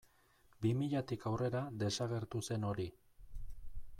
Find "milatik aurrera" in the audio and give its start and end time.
0.79-1.61